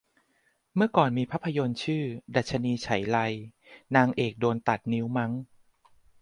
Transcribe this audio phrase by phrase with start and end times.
[0.75, 2.03] เมื่อก่อนมีภาพยนต์ชื่อ
[2.35, 3.17] ดรรชนีไฉไล
[3.95, 5.31] นางเอกโดนตัดนิ้วมั้ง